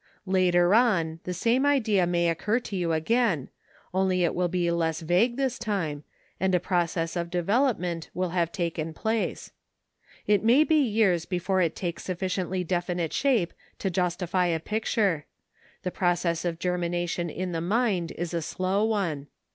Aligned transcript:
Later 0.25 0.73
on 0.73 1.19
the 1.25 1.31
same 1.35 1.63
idea 1.63 2.07
may 2.07 2.27
occur 2.27 2.57
to 2.61 2.75
you 2.75 2.91
again, 2.91 3.49
only 3.93 4.23
it 4.23 4.33
will 4.33 4.47
be 4.47 4.71
less 4.71 5.01
vague 5.01 5.37
this 5.37 5.59
time, 5.59 6.03
and 6.39 6.55
a 6.55 6.59
process 6.59 7.15
of 7.15 7.29
development 7.29 8.09
will 8.15 8.29
have 8.29 8.51
taken 8.51 8.95
place. 8.95 9.51
It 10.25 10.43
may 10.43 10.63
be 10.63 10.77
years 10.81 11.25
before 11.25 11.61
it 11.61 11.75
takes 11.75 12.03
sufficiently 12.05 12.63
definite 12.63 13.13
shape 13.13 13.53
to 13.77 13.91
justify 13.91 14.47
a 14.47 14.59
picture; 14.59 15.27
the 15.83 15.91
process 15.91 16.45
of 16.45 16.57
germination 16.57 17.29
in 17.29 17.51
the 17.51 17.61
mind 17.61 18.09
is 18.13 18.33
a 18.33 18.41
slow 18.41 18.83
one. 18.83 19.27